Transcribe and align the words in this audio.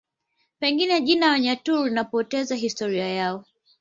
Pengine 0.59 1.01
jina 1.01 1.29
Wanyaturu 1.31 1.85
linapoteza 1.85 2.55
historia 2.55 3.07
yao 3.07 3.45